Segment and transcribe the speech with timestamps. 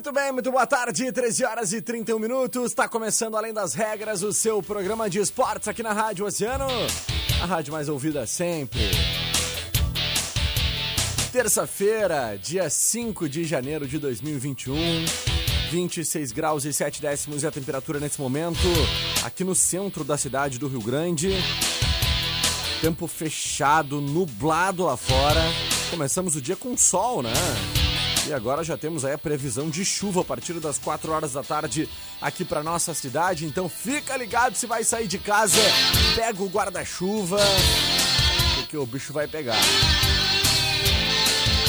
[0.00, 2.70] Muito bem, muito boa tarde, 13 horas e 31 minutos.
[2.70, 6.64] Está começando Além das Regras, o seu programa de esportes aqui na Rádio Oceano.
[7.42, 8.80] A rádio mais ouvida sempre.
[11.30, 14.74] Terça-feira, dia 5 de janeiro de 2021.
[15.70, 18.56] 26 graus e 7 décimos é a temperatura nesse momento,
[19.22, 21.28] aqui no centro da cidade do Rio Grande.
[22.80, 25.42] Tempo fechado, nublado lá fora.
[25.90, 27.34] Começamos o dia com sol, né?
[28.28, 31.42] E agora já temos aí a previsão de chuva a partir das 4 horas da
[31.42, 31.88] tarde
[32.20, 33.44] aqui para nossa cidade.
[33.44, 35.60] Então fica ligado se vai sair de casa,
[36.14, 37.38] pega o guarda-chuva,
[38.56, 39.58] porque o bicho vai pegar.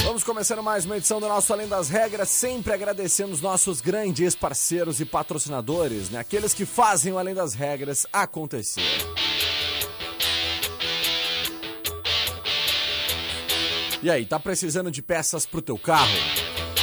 [0.04, 4.34] Vamos começando mais uma edição do nosso Além das Regras, sempre agradecendo os nossos grandes
[4.34, 6.18] parceiros e patrocinadores, né?
[6.18, 8.82] Aqueles que fazem o Além das Regras acontecer.
[14.02, 16.10] E aí, tá precisando de peças pro teu carro?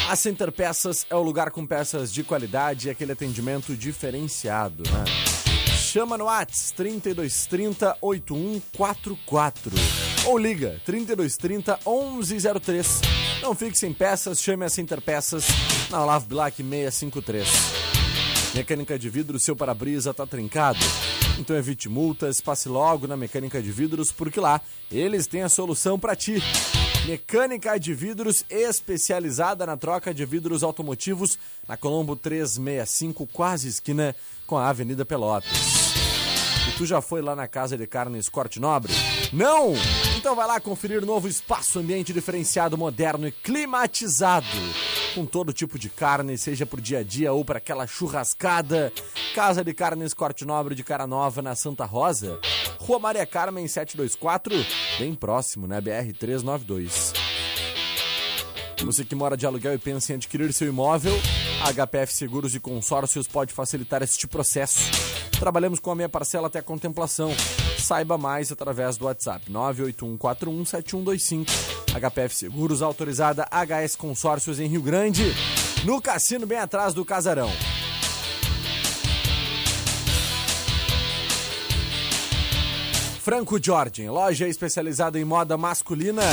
[0.07, 5.03] A Center Peças é o lugar com peças de qualidade e aquele atendimento diferenciado, né?
[5.75, 9.75] Chama no Whats 3230 8144
[10.28, 13.02] ou liga 3230 1103.
[13.41, 15.46] Não fique sem peças, chame a Center Peças
[15.90, 17.50] na Olavo Bilac 653.
[18.56, 20.79] Mecânica de vidro, seu para-brisa tá trincado?
[21.38, 26.00] Então evite multas, passe logo na Mecânica de Vidros, porque lá eles têm a solução
[26.00, 26.41] para ti.
[27.05, 34.15] Mecânica de vidros especializada na troca de vidros automotivos na Colombo 365, quase esquina
[34.45, 35.49] com a Avenida Pelotas.
[36.67, 38.93] E tu já foi lá na Casa de Carnes Corte Nobre?
[39.33, 39.73] Não?
[40.17, 44.45] Então vai lá conferir novo espaço ambiente diferenciado, moderno e climatizado.
[45.16, 48.94] Com todo tipo de carne, seja pro dia a dia ou para aquela churrascada.
[49.34, 52.40] Casa de Carnes Corte Nobre de Cara Nova na Santa Rosa.
[52.80, 54.53] Rua Maria Carmen 724,
[54.97, 55.81] bem próximo, né?
[55.81, 57.14] BR 392.
[58.81, 61.14] Você que mora de aluguel e pensa em adquirir seu imóvel,
[61.64, 64.90] a HPF Seguros e Consórcios pode facilitar este processo.
[65.40, 67.31] Trabalhamos com a minha parcela até a contemplação.
[67.78, 71.78] Saiba mais através do WhatsApp 981417125.
[71.94, 75.33] HPF Seguros, autorizada HS Consórcios em Rio Grande,
[75.83, 77.51] no cassino bem atrás do Casarão.
[83.22, 86.23] Franco Jordan, loja especializada em moda masculina.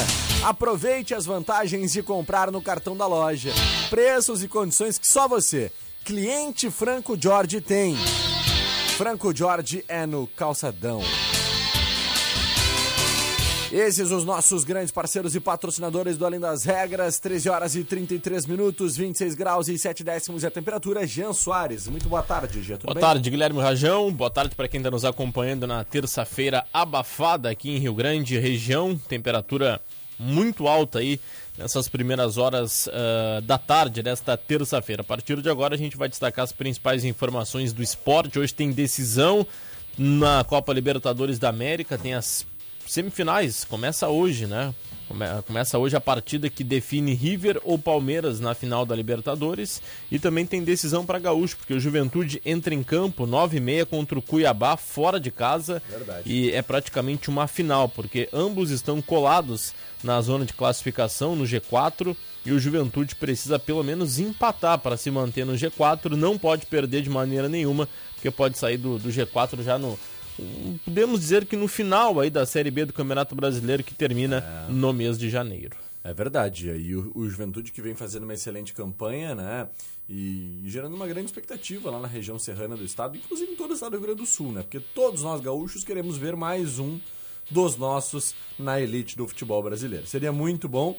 [0.43, 3.53] Aproveite as vantagens de comprar no cartão da loja.
[3.91, 5.71] Preços e condições que só você,
[6.05, 7.97] cliente Franco Jorge, tem.
[8.97, 11.03] Franco Jorge é no calçadão.
[13.73, 18.47] Esses os nossos grandes parceiros e patrocinadores do Além das Regras, 13 horas e 33
[18.47, 21.05] minutos, 26 graus e 7 décimos e a temperatura.
[21.05, 22.79] Jean Soares, muito boa tarde, Jean.
[22.79, 23.01] Boa bem?
[23.01, 24.13] tarde, Guilherme Rajão.
[24.13, 28.97] Boa tarde para quem está nos acompanhando na terça-feira abafada aqui em Rio Grande, região.
[28.97, 29.81] Temperatura
[30.17, 31.21] muito alta aí
[31.59, 35.03] nessas primeiras horas uh, da tarde desta terça-feira.
[35.03, 38.39] A partir de agora a gente vai destacar as principais informações do esporte.
[38.39, 39.45] Hoje tem decisão
[39.99, 42.47] na Copa Libertadores da América, tem as
[42.87, 44.75] semifinais, começa hoje, né?
[45.47, 49.81] Começa hoje a partida que define River ou Palmeiras na final da Libertadores.
[50.11, 53.87] E também tem decisão para Gaúcho, porque o Juventude entra em campo 9 e meia
[53.87, 55.81] contra o Cuiabá fora de casa.
[55.89, 56.23] Verdade.
[56.27, 59.73] e é praticamente uma final, porque ambos estão colados
[60.03, 65.11] na zona de classificação no G4 e o Juventude precisa pelo menos empatar para se
[65.11, 69.63] manter no G4, não pode perder de maneira nenhuma, porque pode sair do, do G4
[69.63, 69.99] já no
[70.85, 74.39] podemos dizer que no final aí da Série B do Campeonato Brasileiro que termina
[74.69, 74.73] é.
[74.73, 75.77] no mês de janeiro.
[76.05, 76.69] É verdade.
[76.69, 79.69] E o, o Juventude que vem fazendo uma excelente campanha, né?
[80.09, 83.73] E, e gerando uma grande expectativa lá na região serrana do estado, inclusive em todo
[83.73, 84.63] o estado do Rio Grande do Sul, né?
[84.63, 87.01] Porque todos nós gaúchos queremos ver mais um
[87.51, 90.07] dos nossos na elite do futebol brasileiro.
[90.07, 90.97] Seria muito bom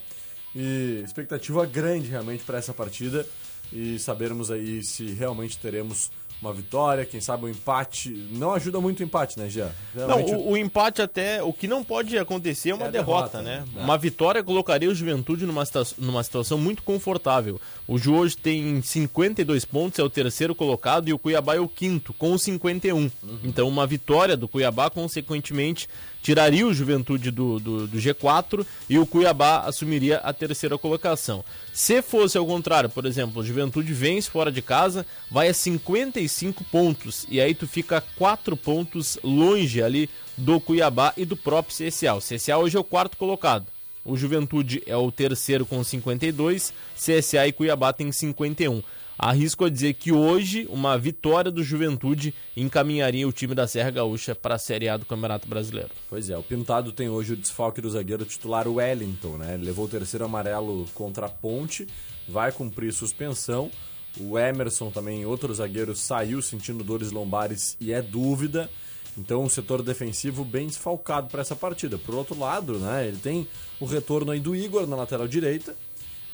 [0.56, 3.26] e expectativa grande realmente para essa partida
[3.72, 6.12] e sabermos aí se realmente teremos
[6.42, 8.10] uma vitória, quem sabe um empate.
[8.32, 9.72] Não ajuda muito o empate, né, Jean?
[9.94, 11.42] Não, o, o, empate até.
[11.42, 13.66] O que não pode acontecer é uma é derrota, derrota, né?
[13.74, 13.84] né?
[13.84, 15.64] Uma vitória colocaria o Juventude numa,
[15.98, 17.60] numa situação muito confortável.
[17.88, 21.68] O Ju hoje tem 52 pontos, é o terceiro colocado, e o Cuiabá é o
[21.68, 22.98] quinto, com 51.
[22.98, 23.12] Uhum.
[23.44, 25.88] Então, uma vitória do Cuiabá, consequentemente,
[26.28, 31.42] tiraria o Juventude do, do, do, G4 e o Cuiabá assumiria a terceira colocação.
[31.72, 36.66] Se fosse ao contrário, por exemplo, o Juventude vence fora de casa, vai a 55
[36.66, 42.16] pontos e aí tu fica 4 pontos longe ali do Cuiabá e do próprio CSA.
[42.16, 43.68] O CSA hoje é o quarto colocado.
[44.04, 48.84] O Juventude é o terceiro com 52, CSA e Cuiabá tem 51.
[49.18, 54.36] Arrisco a dizer que hoje uma vitória do Juventude encaminharia o time da Serra Gaúcha
[54.36, 55.90] para a Série A do Campeonato Brasileiro.
[56.08, 59.56] Pois é, o Pintado tem hoje o desfalque do zagueiro titular Wellington, né?
[59.56, 61.88] Ele levou o terceiro amarelo contra a Ponte,
[62.28, 63.72] vai cumprir suspensão.
[64.20, 68.70] O Emerson também, outro zagueiro, saiu sentindo dores lombares e é dúvida.
[69.18, 71.98] Então, um setor defensivo bem desfalcado para essa partida.
[71.98, 73.48] Por outro lado, né, ele tem
[73.80, 75.76] o retorno aí do Igor na lateral direita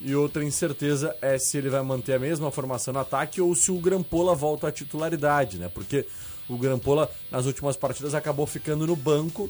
[0.03, 3.71] e outra incerteza é se ele vai manter a mesma formação no ataque ou se
[3.71, 5.69] o Grampola volta à titularidade, né?
[5.73, 6.05] Porque
[6.49, 9.49] o Grampola nas últimas partidas acabou ficando no banco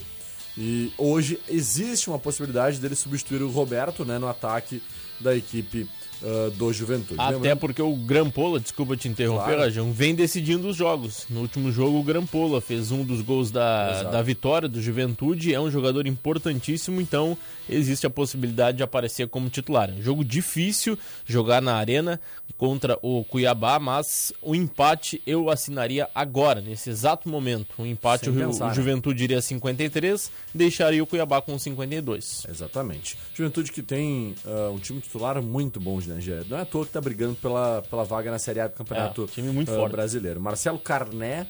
[0.56, 4.82] e hoje existe uma possibilidade dele substituir o Roberto, né, no ataque
[5.20, 5.90] da equipe
[6.24, 7.20] uh, do Juventude.
[7.20, 9.62] Até porque o Grampola, desculpa te interromper, claro.
[9.62, 11.26] Rajão, vem decidindo os jogos.
[11.30, 15.60] No último jogo, o Grampola fez um dos gols da, da vitória do Juventude, é
[15.60, 17.38] um jogador importantíssimo, então
[17.70, 19.90] existe a possibilidade de aparecer como titular.
[19.90, 22.20] É um jogo difícil jogar na arena
[22.58, 27.74] contra o Cuiabá, mas o empate eu assinaria agora, nesse exato momento.
[27.78, 28.74] O empate, o, pensar, o né?
[28.74, 32.46] Juventude iria 53, deixaria o Cuiabá com 52.
[32.50, 33.18] Exatamente.
[33.34, 36.44] Juventude que tem uh, um time titular muito bom, né, Gé?
[36.50, 39.24] Não é à toa que tá brigando pela, pela vaga na Série A do Campeonato
[39.24, 39.92] é, time muito uh, forte.
[39.92, 40.40] brasileiro.
[40.42, 41.48] Marcelo Carné.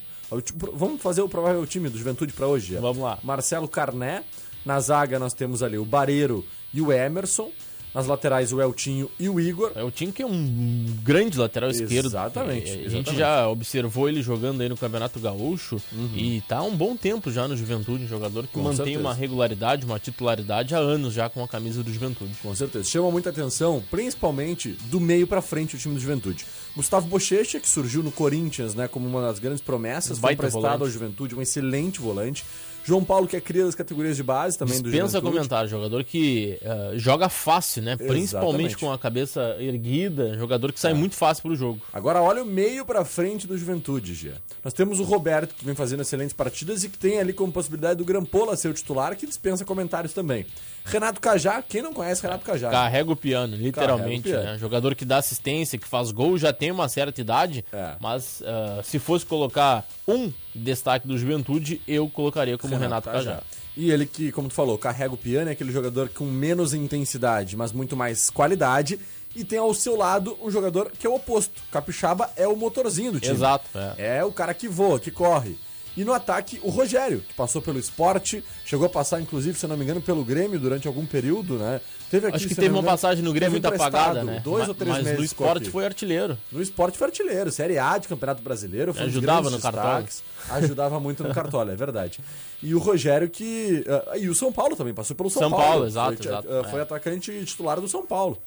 [0.74, 2.76] Vamos fazer o provável time do Juventude para hoje.
[2.76, 3.20] Vamos lá.
[3.24, 4.24] Marcelo Carné.
[4.66, 7.52] Na zaga nós temos ali o Bareiro e o Emerson.
[7.94, 9.72] Nas laterais, o Eltinho e o Igor.
[9.76, 12.08] É o Eltinho que é um grande lateral esquerdo.
[12.08, 12.72] Exatamente.
[12.72, 16.10] A, gente já observou ele jogando aí no Campeonato Gaúcho uhum.
[16.16, 19.00] e tá há um bom tempo já no Juventude, um jogador que com mantém certeza.
[19.00, 22.34] uma regularidade, uma titularidade há anos já com a camisa do Juventude.
[22.42, 22.86] Com certeza.
[22.86, 26.46] Chama muita atenção, principalmente do meio para frente o time do Juventude.
[26.76, 30.90] Gustavo Bochecha, que surgiu no Corinthians, né, como uma das grandes promessas, foi emprestado ao
[30.90, 32.44] Juventude, um excelente volante.
[32.84, 35.32] João Paulo, que é cria das categorias de base também Dispensa do Juventude.
[35.34, 37.92] comentário, jogador que uh, joga fácil, né?
[37.94, 38.14] Exatamente.
[38.14, 40.96] Principalmente com a cabeça erguida, jogador que sai é.
[40.96, 41.82] muito fácil pro jogo.
[41.94, 44.36] Agora olha o meio para frente do Juventude, Gia.
[44.64, 47.98] Nós temos o Roberto, que vem fazendo excelentes partidas e que tem ali como possibilidade
[47.98, 50.46] do Grampola ser o titular, que dispensa comentários também.
[50.86, 52.70] Renato Cajá, quem não conhece Renato Cajá?
[52.70, 54.28] Carrega o piano, literalmente.
[54.28, 54.44] O piano.
[54.44, 54.58] Né?
[54.58, 57.96] Jogador que dá assistência, que faz gol, já tem uma certa idade, é.
[58.00, 63.32] mas uh, se fosse colocar um destaque do Juventude, eu colocaria como Renato, Renato Cajá.
[63.38, 63.44] Cajá.
[63.76, 67.58] E ele que, como tu falou, carrega o piano, é aquele jogador com menos intensidade,
[67.58, 69.00] mas muito mais qualidade.
[69.36, 71.62] E tem ao seu lado um jogador que é o oposto.
[71.72, 73.34] Capixaba é o motorzinho do time.
[73.34, 73.66] Exato.
[73.98, 74.18] É.
[74.18, 75.58] é o cara que voa, que corre.
[75.96, 79.78] E no ataque, o Rogério, que passou pelo esporte, chegou a passar, inclusive, se não
[79.78, 81.80] me engano, pelo Grêmio durante algum período, né?
[82.10, 84.40] Teve aqui, Acho que teve uma passagem no Grêmio muito apagada, né?
[84.44, 85.20] Dois ou três mas meses.
[85.20, 86.38] no esporte foi artilheiro.
[86.52, 87.52] No esporte foi artilheiro.
[87.52, 88.94] Série A de Campeonato Brasileiro.
[88.94, 90.06] Foi ajudava no cartola.
[90.50, 92.20] Ajudava muito no cartola, é verdade.
[92.62, 93.84] E o Rogério que...
[93.88, 95.66] Uh, e o São Paulo também, passou pelo São, São Paulo.
[95.66, 96.48] Paulo exato, foi, exato.
[96.48, 96.84] Uh, foi é.
[96.84, 98.38] atacante titular do São Paulo.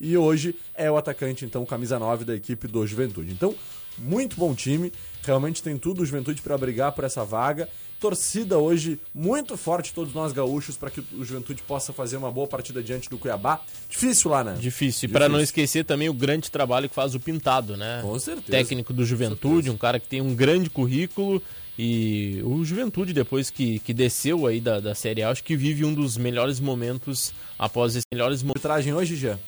[0.00, 3.32] E hoje é o atacante, então, camisa 9 da equipe do Juventude.
[3.32, 3.54] Então,
[3.98, 4.92] muito bom time.
[5.22, 7.68] Realmente tem tudo o Juventude para brigar por essa vaga.
[8.00, 12.48] Torcida hoje muito forte, todos nós gaúchos, para que o Juventude possa fazer uma boa
[12.48, 13.60] partida diante do Cuiabá.
[13.88, 14.56] Difícil lá, né?
[14.58, 15.08] Difícil.
[15.08, 18.00] E para não esquecer também o grande trabalho que faz o Pintado, né?
[18.02, 18.50] Com certeza.
[18.50, 21.40] Técnico do Juventude, um cara que tem um grande currículo.
[21.78, 25.84] E o Juventude, depois que, que desceu aí da, da Série A, acho que vive
[25.84, 28.64] um dos melhores momentos após esses melhores momentos.
[28.64, 29.38] Arbitragem hoje, já?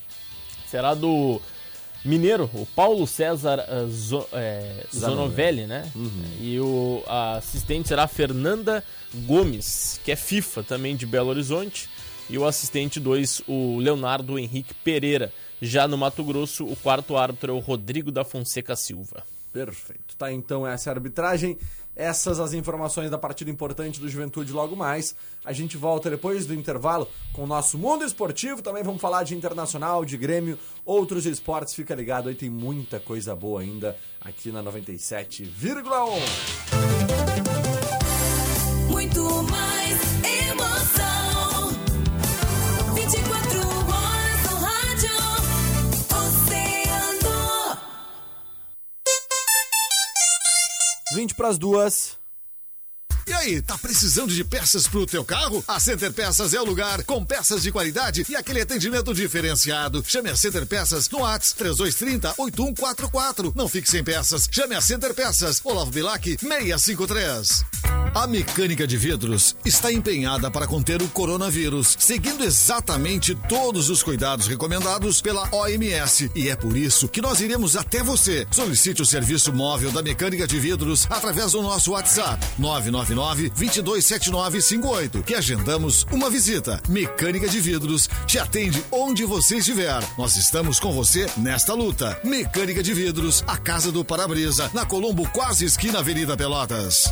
[0.70, 1.40] Será do
[2.04, 5.90] Mineiro, o Paulo César uh, Zo, é, Zonovelli, né?
[5.94, 6.10] Uhum.
[6.38, 8.84] E o assistente será Fernanda
[9.26, 11.88] Gomes, que é FIFA também de Belo Horizonte.
[12.28, 15.32] E o assistente 2, o Leonardo Henrique Pereira.
[15.62, 19.22] Já no Mato Grosso, o quarto árbitro é o Rodrigo da Fonseca Silva.
[19.52, 20.16] Perfeito.
[20.16, 21.56] Tá, então essa é a arbitragem.
[21.96, 25.14] Essas as informações da partida importante do Juventude logo mais.
[25.44, 28.62] A gente volta depois do intervalo com o nosso mundo esportivo.
[28.62, 31.74] Também vamos falar de internacional, de Grêmio, outros esportes.
[31.74, 37.53] Fica ligado aí, tem muita coisa boa ainda aqui na 97,1.
[51.34, 52.23] 20 para as duas.
[53.26, 55.64] E aí, tá precisando de peças pro teu carro?
[55.66, 60.04] A Center Peças é o lugar, com peças de qualidade e aquele atendimento diferenciado.
[60.06, 63.52] Chame a Center Peças no ATS 3230-8144.
[63.54, 64.46] Não fique sem peças.
[64.50, 67.64] Chame a Center Peças, Olavo Bilac 653.
[68.14, 74.46] A mecânica de vidros está empenhada para conter o coronavírus, seguindo exatamente todos os cuidados
[74.46, 76.30] recomendados pela OMS.
[76.32, 78.46] E é por isso que nós iremos até você.
[78.52, 85.34] Solicite o serviço móvel da mecânica de vidros através do nosso WhatsApp 999 227958, que
[85.34, 86.82] agendamos uma visita.
[86.88, 90.02] Mecânica de Vidros te atende onde você estiver.
[90.18, 92.18] Nós estamos com você nesta luta.
[92.24, 97.04] Mecânica de Vidros, a casa do para-brisa, na Colombo, quase esquina Avenida Pelotas.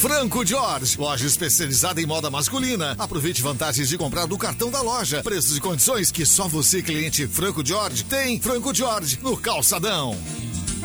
[0.00, 2.94] Franco George, loja especializada em moda masculina.
[2.98, 5.22] Aproveite vantagens de comprar no cartão da loja.
[5.22, 8.40] Preços e condições que só você, cliente Franco George, tem.
[8.40, 10.16] Franco George, no Calçadão.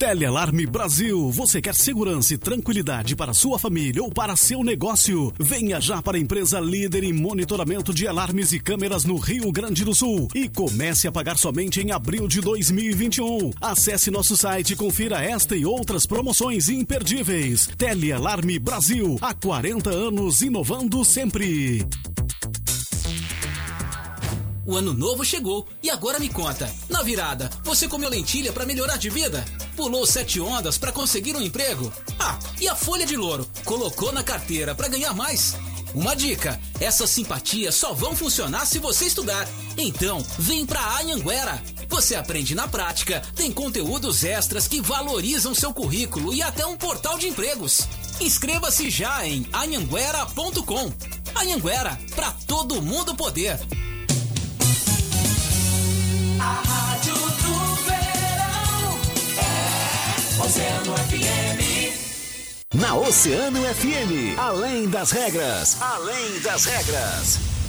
[0.00, 1.30] Telealarme Brasil.
[1.30, 5.30] Você quer segurança e tranquilidade para sua família ou para seu negócio?
[5.38, 9.84] Venha já para a empresa líder em monitoramento de alarmes e câmeras no Rio Grande
[9.84, 13.50] do Sul e comece a pagar somente em abril de 2021.
[13.60, 17.68] Acesse nosso site e confira esta e outras promoções imperdíveis.
[17.76, 19.18] Telealarme Brasil.
[19.20, 21.86] Há 40 anos inovando sempre.
[24.64, 26.72] O ano novo chegou e agora me conta.
[26.88, 29.44] Na virada, você comeu lentilha para melhorar de vida?
[29.80, 31.90] Pulou sete ondas para conseguir um emprego?
[32.18, 33.48] Ah, e a folha de louro?
[33.64, 35.56] Colocou na carteira para ganhar mais?
[35.94, 39.48] Uma dica: essas simpatias só vão funcionar se você estudar.
[39.78, 41.62] Então, vem pra Anhanguera.
[41.88, 47.16] Você aprende na prática, tem conteúdos extras que valorizam seu currículo e até um portal
[47.16, 47.88] de empregos.
[48.20, 50.92] Inscreva-se já em anhanguera.com.
[51.34, 53.58] Anhanguera, pra todo mundo poder.
[56.38, 57.29] A rádio
[60.42, 61.60] Oceano FM.
[62.74, 67.59] Na Oceano FM, além das regras, além das regras.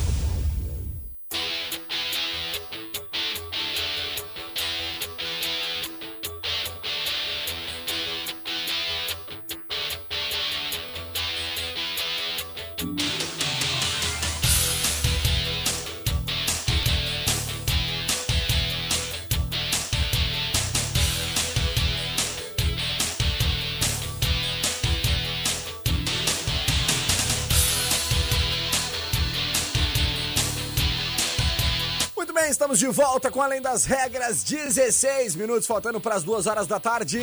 [32.51, 36.81] Estamos de volta com Além das Regras, 16 minutos faltando para as duas horas da
[36.81, 37.19] tarde.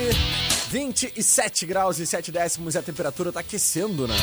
[0.71, 4.15] 27 graus e 7 décimos e a temperatura tá aquecendo, né?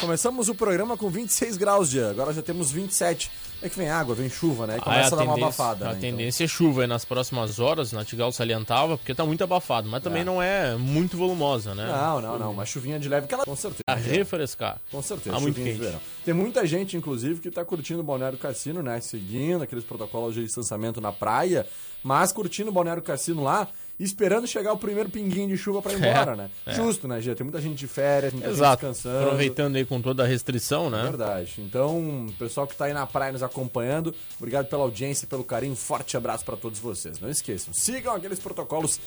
[0.00, 3.30] Começamos o programa com 26 graus de agora já temos 27.
[3.60, 4.76] É que vem água, vem chuva, né?
[4.76, 5.88] E começa a, dar uma abafada.
[5.88, 5.98] A né?
[6.00, 10.22] tendência é chuva aí nas próximas horas, Natigal salientava, porque tá muito abafado, mas também
[10.22, 10.24] É.
[10.24, 11.84] não é muito volumosa, né?
[11.88, 12.52] Então, Não, não, não.
[12.52, 13.44] Uma chuvinha de leve que ela.
[13.44, 13.82] Com certeza.
[13.88, 14.80] A refrescar.
[14.92, 15.80] Com certeza, Tá muito quente.
[16.24, 19.00] Tem muita gente, inclusive, que tá curtindo o Balneário Cassino, né?
[19.00, 21.66] Seguindo aqueles protocolos de distanciamento na praia,
[22.04, 23.66] mas curtindo o Balneário Cassino lá,
[23.98, 26.50] esperando chegar o primeiro pinguinho de chuva pra ir embora, né?
[26.66, 26.74] é.
[26.74, 27.34] Justo, né, Gia?
[27.34, 28.82] Tem muita gente de férias, muita Exato.
[28.86, 29.24] gente descansando.
[29.26, 31.02] Aproveitando aí com toda a restrição, né?
[31.02, 31.54] Verdade.
[31.58, 35.74] Então, pessoal que tá aí na praia nos acompanhando, obrigado pela audiência, pelo carinho.
[35.76, 37.18] Forte abraço pra todos vocês.
[37.20, 39.00] Não esqueçam, sigam aqueles protocolos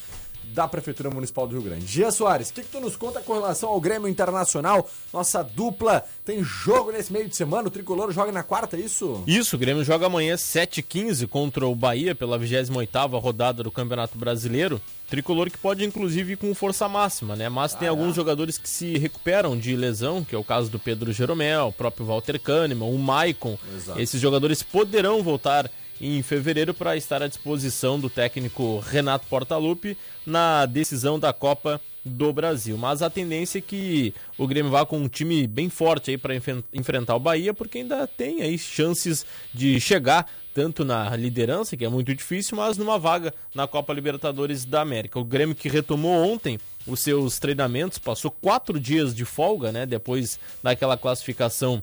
[0.45, 1.85] da Prefeitura Municipal do Rio Grande.
[1.85, 4.89] Gia Soares, o que, que tu nos conta com relação ao Grêmio Internacional?
[5.13, 9.23] Nossa dupla tem jogo nesse meio de semana, o Tricolor joga na quarta, é isso?
[9.25, 14.81] Isso, o Grêmio joga amanhã 7h15 contra o Bahia pela 28ª rodada do Campeonato Brasileiro.
[15.09, 17.49] Tricolor que pode inclusive ir com força máxima, né?
[17.49, 21.11] Mas tem alguns jogadores que se recuperam de lesão, que é o caso do Pedro
[21.11, 23.57] Jeromel, o próprio Walter Kahneman, o Maicon.
[23.75, 23.99] Exato.
[23.99, 25.69] Esses jogadores poderão voltar
[26.01, 32.33] em fevereiro para estar à disposição do técnico Renato Portaluppi na decisão da Copa do
[32.33, 32.75] Brasil.
[32.77, 36.33] Mas a tendência é que o Grêmio vá com um time bem forte aí para
[36.73, 41.89] enfrentar o Bahia, porque ainda tem aí chances de chegar tanto na liderança, que é
[41.89, 45.19] muito difícil, mas numa vaga na Copa Libertadores da América.
[45.19, 50.39] O Grêmio que retomou ontem os seus treinamentos, passou quatro dias de folga, né, depois
[50.63, 51.81] daquela classificação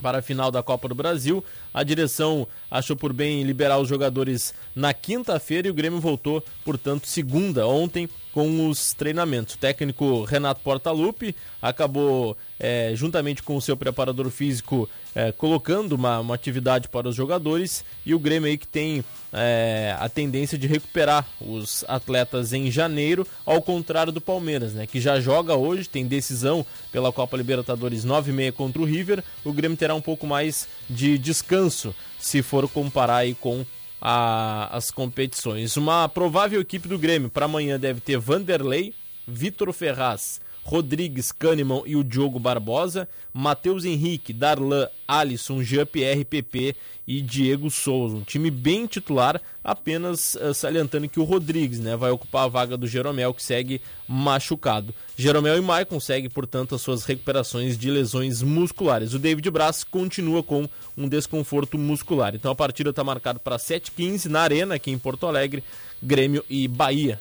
[0.00, 1.44] para a final da Copa do Brasil.
[1.72, 7.06] A direção achou por bem liberar os jogadores na quinta-feira e o Grêmio voltou, portanto,
[7.06, 9.54] segunda, ontem, com os treinamentos.
[9.54, 16.20] O técnico Renato Portaluppi acabou, eh, juntamente com o seu preparador físico, eh, colocando uma,
[16.20, 19.02] uma atividade para os jogadores e o Grêmio aí que tem
[19.32, 25.00] eh, a tendência de recuperar os atletas em janeiro, ao contrário do Palmeiras, né, que
[25.00, 29.24] já joga hoje, tem decisão pela Copa Libertadores 9 e meia contra o River.
[29.44, 33.64] O Grêmio terá um pouco mais de descanso se for comparar aí com
[34.00, 35.76] a- as competições.
[35.76, 38.92] Uma provável equipe do Grêmio para amanhã deve ter Vanderlei,
[39.26, 46.76] Vitor Ferraz, Rodrigues, Kahneman e o Diogo Barbosa, Matheus Henrique, Darlan, Alisson, Jean-Pierre, PP
[47.08, 48.18] e Diego Souza.
[48.18, 52.76] Um time bem titular, apenas eh, salientando que o Rodrigues né, vai ocupar a vaga
[52.76, 54.94] do Jeromel, que segue machucado.
[55.16, 59.12] Jeromel e Maicon seguem, portanto, as suas recuperações de lesões musculares.
[59.12, 62.36] O David Braz continua com um desconforto muscular.
[62.36, 65.64] Então a partida está marcada para 7h15 na Arena, aqui em Porto Alegre,
[66.00, 67.20] Grêmio e Bahia.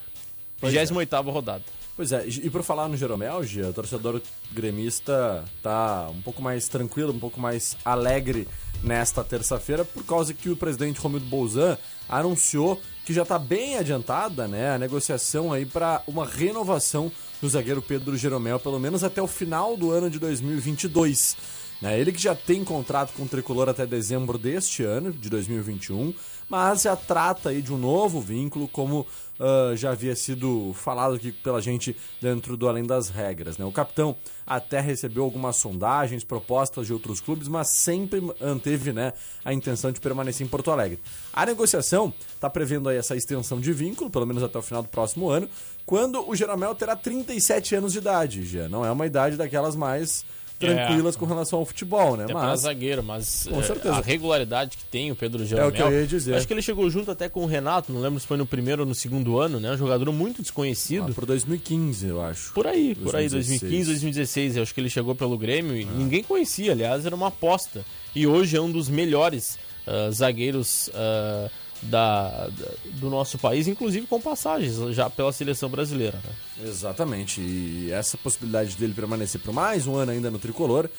[0.62, 0.84] Pois é.
[0.86, 1.79] 28ª rodada.
[2.00, 4.22] Pois é, e por falar no Jeromel, o torcedor
[4.54, 8.48] gremista tá um pouco mais tranquilo, um pouco mais alegre
[8.82, 14.48] nesta terça-feira, por causa que o presidente Romildo Bolzan anunciou que já está bem adiantada
[14.48, 19.28] né, a negociação aí para uma renovação do zagueiro Pedro Jeromel, pelo menos até o
[19.28, 21.36] final do ano de 2022.
[21.82, 26.14] Né, ele que já tem contrato com o Tricolor até dezembro deste ano, de 2021,
[26.50, 29.06] mas já trata aí de um novo vínculo, como
[29.40, 33.58] ah, já havia sido falado aqui pela gente dentro do Além das Regras.
[33.58, 33.64] Né?
[33.64, 39.14] O capitão até recebeu algumas sondagens, propostas de outros clubes, mas sempre manteve né,
[39.46, 41.00] a intenção de permanecer em Porto Alegre.
[41.32, 44.90] A negociação está prevendo aí essa extensão de vínculo, pelo menos até o final do
[44.90, 45.48] próximo ano,
[45.86, 48.46] quando o Jeromel terá 37 anos de idade.
[48.46, 50.26] Já não é uma idade daquelas mais
[50.60, 52.26] tranquilas com relação ao futebol, né?
[52.26, 53.96] Até Mas zagueiro, mas Com eh, certeza.
[53.96, 55.70] a regularidade que tem o Pedro Jeromel.
[55.70, 56.36] É o que eu ia dizer.
[56.36, 58.82] Acho que ele chegou junto até com o Renato, não lembro se foi no primeiro
[58.82, 59.72] ou no segundo ano, né?
[59.72, 61.08] Um jogador muito desconhecido.
[61.08, 62.54] lá por 2015, eu acho.
[62.54, 63.62] Por aí, por aí, 2016.
[63.62, 67.28] 2015, 2016, eu acho que ele chegou pelo Grêmio e ninguém conhecia, aliás, era uma
[67.28, 67.86] aposta.
[68.14, 71.50] E hoje é um dos melhores ah, zagueiros ah,
[71.84, 76.18] da, da- do nosso país, inclusive com passagens já pela seleção brasileira.
[76.24, 76.68] né?
[76.68, 77.42] Exatamente.
[77.42, 80.90] E essa possibilidade dele permanecer por mais um ano ainda no tricolor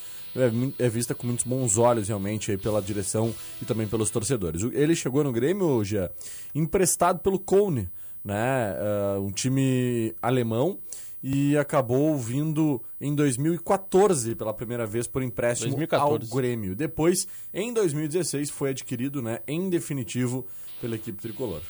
[0.78, 4.62] é, é vista com muitos bons olhos, realmente, pela direção e também pelos torcedores.
[4.72, 6.08] Ele chegou no Grêmio, já
[6.54, 7.88] emprestado pelo Cone,
[8.24, 8.76] né?
[8.78, 10.78] Ah, um time alemão.
[11.22, 16.24] E acabou vindo em 2014 pela primeira vez por empréstimo 2014.
[16.32, 16.74] ao Grêmio.
[16.74, 20.46] Depois, em 2016, foi adquirido, né, em definitivo,
[20.80, 21.60] pela equipe tricolor.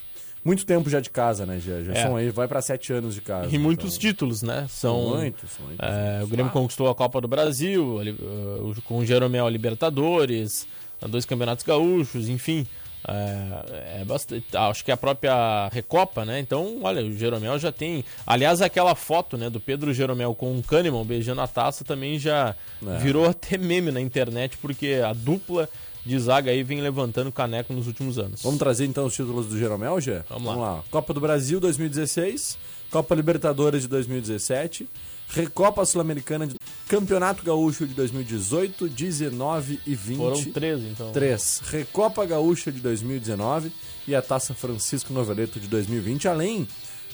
[0.43, 1.61] Muito tempo já de casa, né?
[1.61, 2.03] Já, já É.
[2.03, 3.55] são aí, vai para sete anos de casa.
[3.55, 4.01] E muitos então.
[4.11, 4.67] títulos, né?
[4.71, 5.79] São, Muitos, muitos.
[5.87, 10.67] É, o Grêmio conquistou a Copa do Brasil, uh, com o Jeromel a Libertadores,
[11.03, 12.67] uh, dois campeonatos gaúchos, enfim.
[13.09, 16.39] É, é bastante, acho que a própria Recopa, né?
[16.39, 18.05] Então, olha, o Jeromel já tem.
[18.27, 22.55] Aliás, aquela foto né, do Pedro Jeromel com o Kahneman beijando a taça também já
[22.87, 22.99] É.
[22.99, 25.69] virou até meme na internet, porque a dupla
[26.05, 28.43] de zaga aí vem levantando caneco nos últimos anos.
[28.43, 30.23] Vamos trazer então os títulos do Jeromel, Gê?
[30.29, 30.83] Vamos lá.
[30.91, 32.59] Copa do Brasil 2016,
[32.91, 34.89] Copa Libertadores de 2017,
[35.29, 36.55] Recopa Sul-Americana, de...
[36.89, 40.17] Campeonato Gaúcho de 2018, 19 e 20.
[40.17, 41.13] Foram três, então.
[41.13, 41.63] 3.
[41.67, 43.71] Recopa Gaúcha de 2019
[44.09, 46.67] e a Taça Francisco Noveleto de 2020, além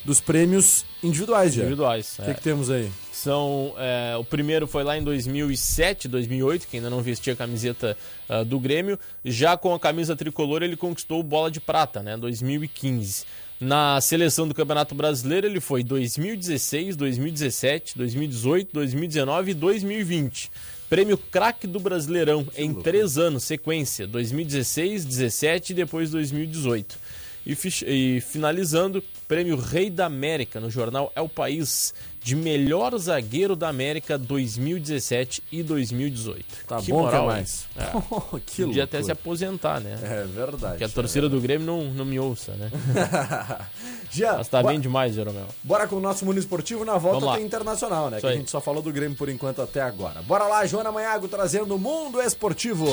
[0.07, 1.63] dos prêmios individuais, Gê.
[1.63, 2.17] Individuais.
[2.21, 2.35] O que, é.
[2.35, 2.89] que temos aí?
[3.13, 7.99] São, é, o primeiro foi lá em 2007, 2008, que ainda não vestia a camiseta
[8.29, 8.97] ah, do Grêmio.
[9.25, 12.17] Já com a camisa tricolor, ele conquistou o bola de prata, né?
[12.17, 13.25] 2015.
[13.59, 20.51] Na seleção do Campeonato Brasileiro, ele foi 2016, 2017, 2018, 2019 e 2020.
[20.89, 26.97] Prêmio craque do Brasileirão em três anos, sequência: 2016, 17 e depois 2018.
[27.45, 33.57] E, e finalizando, prêmio Rei da América no jornal É o País, de melhor zagueiro
[33.57, 36.45] da América 2017 e 2018.
[36.69, 37.67] Tá Que bom moral, que é mais.
[37.77, 38.41] É.
[38.47, 39.99] que Podia até se aposentar, né?
[40.03, 40.79] É verdade.
[40.79, 42.71] Que a torcida do Grêmio não, não me ouça, né?
[44.11, 45.47] Jean, Mas tá bo- bem demais, Jeromel.
[45.63, 47.37] Bora com o nosso mundo esportivo na volta Vamos lá.
[47.37, 48.17] tem internacional, né?
[48.19, 48.39] Isso Que a aí.
[48.39, 50.23] gente só falou do Grêmio por enquanto até agora.
[50.23, 52.87] Bora lá, Joana Manhago trazendo o mundo esportivo.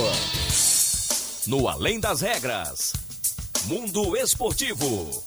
[1.48, 2.94] No Além das Regras.
[3.66, 5.24] Mundo Esportivo.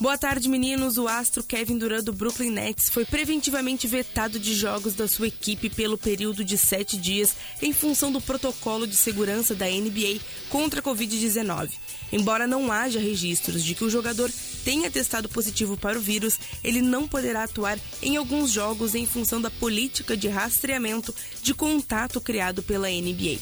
[0.00, 0.98] Boa tarde, meninos.
[0.98, 5.70] O astro Kevin Durant do Brooklyn Nets foi preventivamente vetado de jogos da sua equipe
[5.70, 10.82] pelo período de sete dias em função do protocolo de segurança da NBA contra a
[10.82, 11.70] Covid-19.
[12.10, 14.30] Embora não haja registros de que o jogador
[14.64, 19.40] tenha testado positivo para o vírus, ele não poderá atuar em alguns jogos em função
[19.40, 23.38] da política de rastreamento de contato criado pela NBA.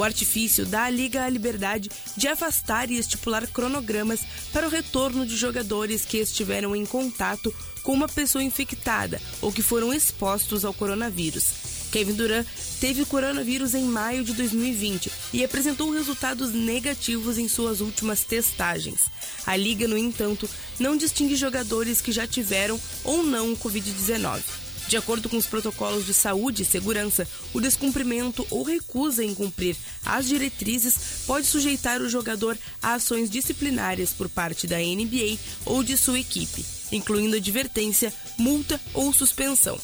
[0.00, 5.26] O artifício dá à Liga a liberdade de afastar e estipular cronogramas para o retorno
[5.26, 10.72] de jogadores que estiveram em contato com uma pessoa infectada ou que foram expostos ao
[10.72, 11.48] coronavírus.
[11.92, 12.46] Kevin Durant
[12.80, 19.00] teve o coronavírus em maio de 2020 e apresentou resultados negativos em suas últimas testagens.
[19.46, 24.59] A Liga, no entanto, não distingue jogadores que já tiveram ou não o Covid-19.
[24.90, 27.24] De acordo com os protocolos de saúde e segurança,
[27.54, 34.10] o descumprimento ou recusa em cumprir as diretrizes pode sujeitar o jogador a ações disciplinares
[34.10, 39.78] por parte da NBA ou de sua equipe, incluindo advertência, multa ou suspensão.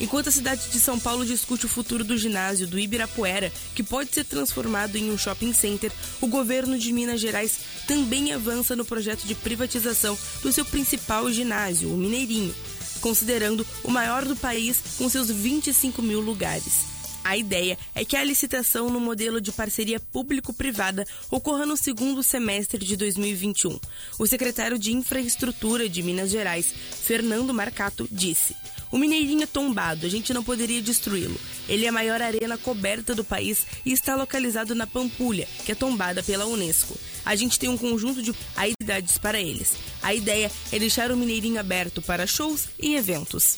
[0.00, 4.12] Enquanto a cidade de São Paulo discute o futuro do ginásio do Ibirapuera, que pode
[4.12, 9.24] ser transformado em um shopping center, o governo de Minas Gerais também avança no projeto
[9.24, 12.52] de privatização do seu principal ginásio, o Mineirinho,
[13.00, 16.90] considerando o maior do país com seus 25 mil lugares.
[17.22, 22.84] A ideia é que a licitação no modelo de parceria público-privada ocorra no segundo semestre
[22.84, 23.78] de 2021.
[24.18, 28.56] O secretário de Infraestrutura de Minas Gerais, Fernando Marcato, disse:
[28.90, 31.38] O Mineirinho é tombado, a gente não poderia destruí-lo.
[31.68, 35.74] Ele é a maior arena coberta do país e está localizado na Pampulha, que é
[35.74, 36.98] tombada pela Unesco.
[37.24, 39.72] A gente tem um conjunto de habilidades para eles.
[40.02, 43.56] A ideia é deixar o Mineirinho aberto para shows e eventos.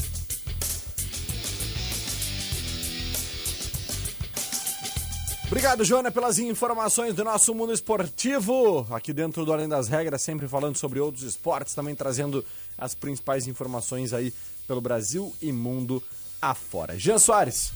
[5.53, 8.87] Obrigado, Joana, pelas informações do nosso mundo esportivo.
[8.90, 12.42] Aqui dentro do Além das Regras, sempre falando sobre outros esportes, também trazendo
[12.79, 14.33] as principais informações aí
[14.66, 16.03] pelo Brasil e mundo
[16.40, 16.98] afora.
[16.98, 17.70] Jean Soares,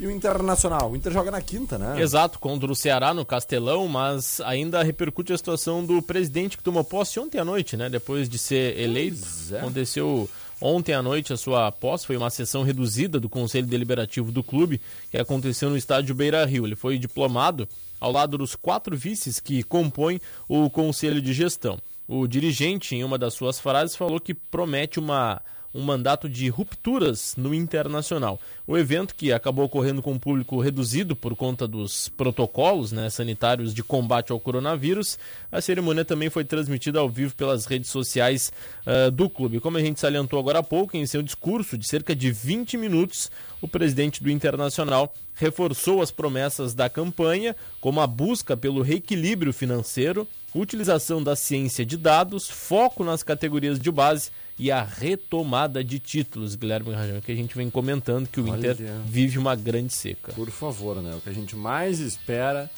[0.00, 0.90] e o Internacional?
[0.90, 2.00] O Inter joga na quinta, né?
[2.00, 6.82] Exato, contra o Ceará no Castelão, mas ainda repercute a situação do presidente que tomou
[6.82, 7.90] posse ontem à noite, né?
[7.90, 9.22] Depois de ser eleito.
[9.52, 9.58] É.
[9.58, 10.28] Aconteceu
[10.60, 14.80] ontem à noite a sua posse, foi uma sessão reduzida do Conselho Deliberativo do clube,
[15.10, 16.66] que aconteceu no estádio Beira Rio.
[16.66, 17.68] Ele foi diplomado
[18.00, 21.78] ao lado dos quatro vices que compõem o Conselho de Gestão.
[22.08, 25.40] O dirigente, em uma das suas frases, falou que promete uma
[25.74, 28.40] um mandato de rupturas no Internacional.
[28.66, 33.72] O evento, que acabou ocorrendo com um público reduzido por conta dos protocolos né, sanitários
[33.72, 35.18] de combate ao coronavírus,
[35.50, 38.52] a cerimônia também foi transmitida ao vivo pelas redes sociais
[38.84, 39.60] ah, do clube.
[39.60, 43.30] Como a gente salientou agora há pouco, em seu discurso de cerca de 20 minutos,
[43.60, 50.28] o presidente do Internacional reforçou as promessas da campanha, como a busca pelo reequilíbrio financeiro,
[50.54, 56.54] utilização da ciência de dados, foco nas categorias de base e a retomada de títulos,
[56.54, 58.72] Guilherme Rajão, que a gente vem comentando que o Olha.
[58.72, 60.32] Inter vive uma grande seca.
[60.32, 61.14] Por favor, né?
[61.14, 62.70] O que a gente mais espera,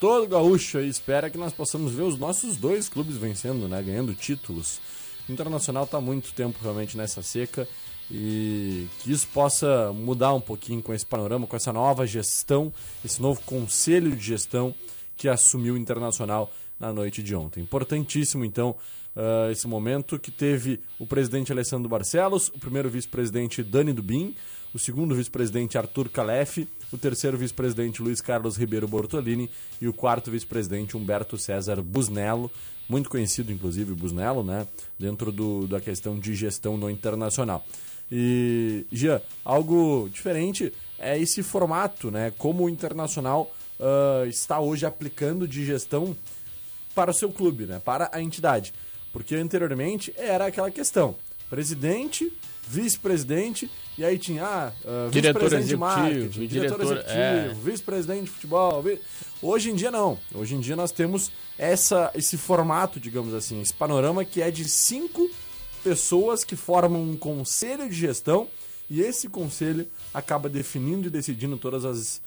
[0.00, 3.80] todo gaúcho aí espera é que nós possamos ver os nossos dois clubes vencendo, né?
[3.82, 4.80] Ganhando títulos.
[5.28, 7.68] O Internacional está há muito tempo realmente nessa seca
[8.10, 12.72] e que isso possa mudar um pouquinho com esse panorama, com essa nova gestão,
[13.04, 14.74] esse novo conselho de gestão
[15.16, 17.62] que assumiu o Internacional na noite de ontem.
[17.62, 18.76] Importantíssimo, então,
[19.16, 24.34] ah, esse momento que teve o presidente Alessandro Barcelos, o primeiro vice-presidente Dani Dubin,
[24.74, 29.48] o segundo vice-presidente Arthur Calef, o terceiro vice-presidente Luiz Carlos Ribeiro Bortolini
[29.80, 32.50] e o quarto vice-presidente Humberto César Busnello,
[32.88, 34.66] muito conhecido inclusive Busnello, né,
[34.98, 37.64] dentro do, da questão de gestão no internacional.
[38.10, 45.46] E, Jean, algo diferente é esse formato, né, como o internacional ah, está hoje aplicando
[45.46, 46.16] de gestão
[46.94, 48.72] para o seu clube, né, para a entidade.
[49.12, 51.14] Porque anteriormente era aquela questão:
[51.50, 52.32] presidente,
[52.66, 54.72] vice-presidente, e aí tinha ah,
[55.10, 57.54] Diretor vice-presidente de executivo, marketing, diretor, diretor- executivo, é.
[57.70, 58.82] vice-presidente de futebol.
[58.82, 59.00] vi-
[59.42, 60.18] Hoje em dia não.
[60.34, 64.68] Hoje em dia nós temos essa, esse formato, digamos assim, esse panorama que é de
[64.68, 65.30] cinco
[65.82, 68.48] pessoas que formam um conselho de gestão
[68.88, 72.20] e esse conselho acaba definindo e decidindo todas as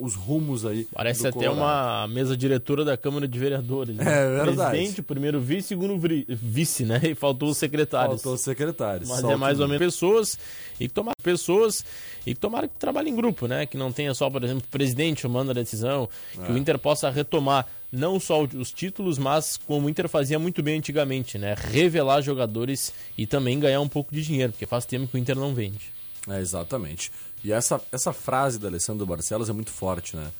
[0.00, 0.86] os rumos aí.
[0.92, 3.94] Parece até uma mesa diretora da Câmara de Vereadores.
[3.96, 4.04] né?
[4.04, 4.70] É verdade.
[4.70, 7.00] Presidente, primeiro vice, segundo vice, né?
[7.04, 8.22] E faltou os secretários.
[8.22, 9.08] Faltou os secretários.
[9.08, 10.38] Mas é mais que- ou menos pessoas
[10.80, 11.84] e que tomar pessoas
[12.26, 13.66] e que tomara que trabalhe em grupo, né?
[13.66, 16.50] Que não tenha só, por exemplo, o presidente tomando a decisão, que É.
[16.52, 20.78] o Inter possa retomar não só os títulos, mas como o Inter fazia muito bem
[20.78, 21.54] antigamente, né?
[21.56, 25.36] Revelar jogadores e também ganhar um pouco de dinheiro, porque faz tempo que o Inter
[25.36, 25.92] não vende.
[26.28, 27.12] É, exatamente.
[27.44, 30.32] E essa, essa frase da Alessandro Barcelos é muito forte, né?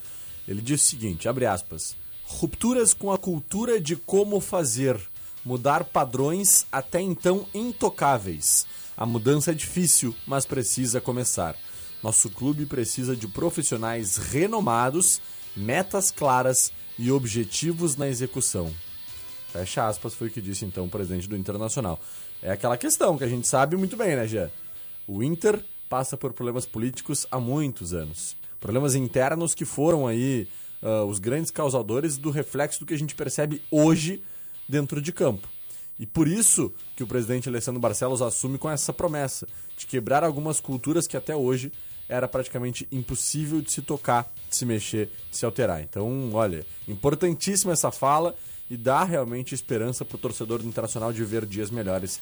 [0.49, 4.99] Ele diz o seguinte, abre aspas, rupturas com a cultura de como fazer,
[5.45, 8.67] mudar padrões até então intocáveis.
[8.97, 11.55] A mudança é difícil, mas precisa começar.
[12.03, 15.21] Nosso clube precisa de profissionais renomados,
[15.55, 18.73] metas claras e objetivos na execução.
[19.53, 22.01] Fecha aspas, foi o que disse então o presidente do Internacional.
[22.43, 24.49] É aquela questão que a gente sabe muito bem, né, Gê?
[25.07, 28.37] O Inter passa por problemas políticos há muitos anos.
[28.61, 30.49] Problemas internos que foram aí
[30.83, 34.23] ah, os grandes causadores do reflexo do que a gente percebe hoje
[34.69, 35.49] dentro de campo.
[35.99, 40.61] E por isso que o presidente Alessandro Barcelos assume com essa promessa de quebrar algumas
[40.61, 41.73] culturas que até hoje
[42.09, 45.83] era praticamente impossível de se tocar, de se mexer, de se alterar.
[45.83, 48.35] Então, olha, importantíssima essa fala
[48.69, 52.21] e dá realmente esperança para o torcedor do Internacional de ver dias melhores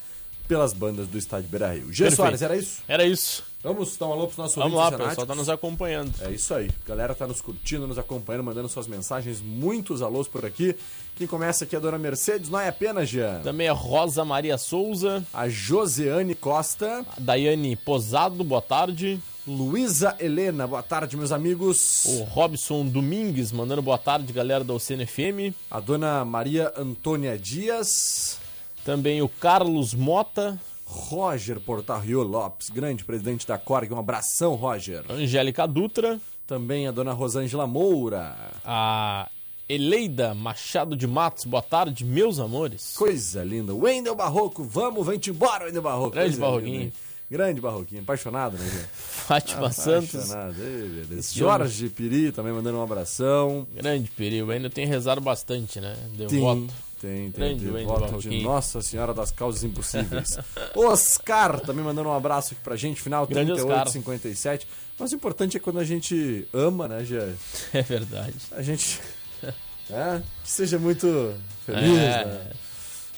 [0.53, 1.91] pelas bandas do estádio Beira-Rio.
[1.91, 2.17] Gê Perfeito.
[2.17, 2.83] Soares, era isso?
[2.87, 3.43] Era isso.
[3.62, 6.12] Vamos dar um alô pros nossos Vamos lá, e pessoal, tá nos acompanhando.
[6.21, 6.69] é isso aí.
[6.87, 9.41] Galera tá nos curtindo, nos acompanhando, mandando suas mensagens.
[9.41, 10.77] Muitos alôs por aqui.
[11.17, 13.41] Quem começa aqui é a dona Mercedes, não é apenas, Jean.
[13.43, 19.19] Também a Rosa Maria Souza, A Joseane Costa, a Daiane Posado, boa tarde.
[19.47, 22.05] Luísa Helena, boa tarde, meus amigos.
[22.05, 25.55] O Robson Domingues mandando boa tarde, galera da Oceano FM.
[25.71, 28.38] A dona Maria Antônia Dias.
[28.85, 33.90] Também o Carlos Mota, Roger Portarrio Lopes, grande presidente da Corg.
[33.92, 35.05] Um abração, Roger.
[35.09, 38.37] Angélica Dutra, Também a dona Rosângela Moura.
[38.64, 39.29] a
[39.68, 42.95] Eleida Machado de Matos, boa tarde, meus amores.
[42.97, 43.73] Coisa linda.
[43.75, 46.11] Wendel Barroco, vamos, vem-te embora, Wendel Barroco.
[46.11, 46.81] Grande Coisa Barroquinho.
[46.81, 46.92] linda?
[47.31, 48.87] Grande Barroquinho, apaixonado, né, Jean?
[48.92, 50.55] Fátima Santos, Apaixonado.
[50.55, 51.18] Deus.
[51.18, 53.66] Esse Jorge Piri também mandando um abração.
[53.75, 55.97] grande perigo, ainda tem rezado bastante, né?
[56.18, 56.66] Tem, Devoto.
[57.03, 57.59] Tem, tem.
[57.59, 58.43] Tem voto de.
[58.43, 60.38] Nossa Senhora das Causas Impossíveis.
[60.75, 63.83] Oscar também mandando um abraço aqui pra gente, final Grande Oscar.
[63.85, 64.67] 3857.
[64.99, 67.35] Mas o importante é quando a gente ama, né, Jean?
[67.75, 68.35] É verdade.
[68.53, 69.01] A gente.
[69.91, 71.35] É, que seja muito
[71.67, 72.25] feliz, É.
[72.25, 72.51] né?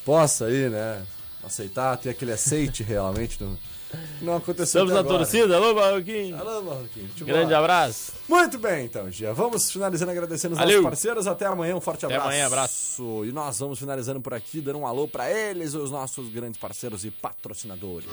[0.03, 1.01] Possa aí, né?
[1.41, 3.41] Aceitar, ter aquele aceite realmente.
[3.41, 3.57] No...
[4.21, 5.17] Não aconteceu Estamos até na agora.
[5.19, 6.37] torcida, alô, Barroquinho.
[6.39, 7.07] Alô, Marroquinho.
[7.15, 7.59] Te Grande boa.
[7.59, 8.13] abraço.
[8.27, 9.33] Muito bem, então, Gia.
[9.33, 10.81] Vamos finalizando agradecendo os Valeu.
[10.81, 11.27] nossos parceiros.
[11.27, 12.29] Até amanhã, um forte Até abraço.
[12.29, 13.23] amanhã, abraço.
[13.25, 17.05] E nós vamos finalizando por aqui, dando um alô pra eles, os nossos grandes parceiros
[17.05, 18.09] e patrocinadores.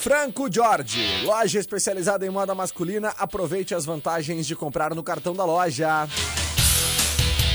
[0.00, 3.12] Franco Jorge, loja especializada em moda masculina.
[3.18, 6.08] Aproveite as vantagens de comprar no cartão da loja.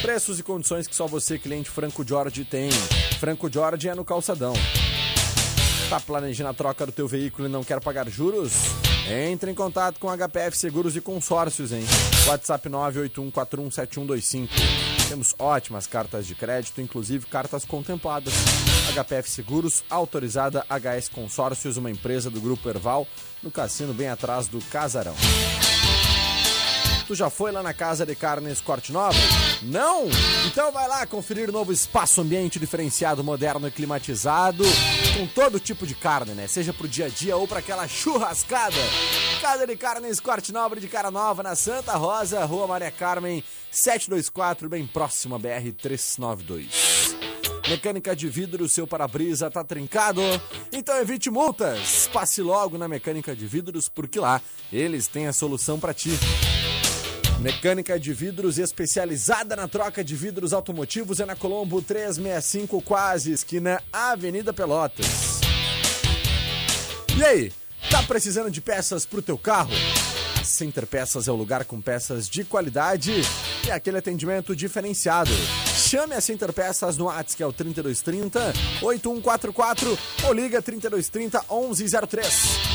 [0.02, 2.70] Preços e condições que só você, cliente Franco Jorge, tem.
[3.20, 4.54] Franco Jorge é no calçadão.
[5.90, 8.54] Tá planejando a troca do teu veículo e não quer pagar juros?
[9.08, 11.84] Entre em contato com HPF Seguros e Consórcios, hein?
[12.26, 14.50] WhatsApp 981417125.
[15.08, 18.34] Temos ótimas cartas de crédito, inclusive cartas contempladas.
[18.96, 23.08] HPF Seguros, autorizada HS Consórcios, uma empresa do Grupo Erval,
[23.44, 25.16] no cassino bem atrás do Casarão.
[27.08, 29.20] Tu já foi lá na Casa de Carnes Corte Nobre?
[29.62, 30.06] Não?
[30.48, 34.64] Então vai lá conferir o novo espaço ambiente diferenciado, moderno e climatizado,
[35.16, 36.48] com todo tipo de carne, né?
[36.48, 38.76] Seja pro dia a dia ou para aquela churrascada.
[39.40, 44.68] Casa de Carnes Corte Nobre de Cara Nova, na Santa Rosa, Rua Maria Carmen, 724,
[44.68, 47.16] bem próximo a BR 392.
[47.70, 50.22] Mecânica de vidro, seu para-brisa tá trincado?
[50.72, 52.10] Então evite multas.
[52.12, 54.42] Passe logo na Mecânica de Vidros, porque lá
[54.72, 56.12] eles têm a solução para ti.
[57.40, 63.82] Mecânica de vidros especializada na troca de vidros automotivos é na Colombo 365, quase esquina
[63.92, 65.42] Avenida Pelotas.
[67.18, 67.52] E aí,
[67.90, 69.72] Tá precisando de peças pro teu carro?
[70.40, 73.14] A Center Peças é o lugar com peças de qualidade
[73.66, 75.32] e aquele atendimento diferenciado.
[75.68, 82.75] Chame a Center Peças no WhatsApp que é o 3230 8144 ou liga 3230 1103.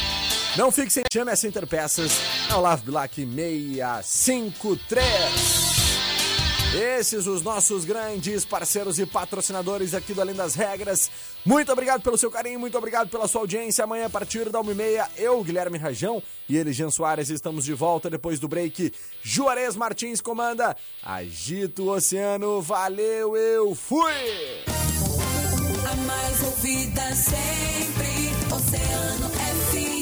[0.56, 2.12] Não fique sem chame a Center Peças
[2.50, 5.70] é o Lave Black 653.
[6.98, 11.10] Esses os nossos grandes parceiros e patrocinadores aqui do Além das Regras.
[11.44, 13.84] Muito obrigado pelo seu carinho, muito obrigado pela sua audiência.
[13.84, 18.10] Amanhã, a partir da 1h30, eu, Guilherme Rajão e ele, Jean Soares, estamos de volta
[18.10, 18.92] depois do break.
[19.22, 22.60] Juarez Martins comanda Agita o Oceano.
[22.60, 24.12] Valeu, eu fui!
[25.90, 29.99] A mais ouvida sempre, Oceano FM.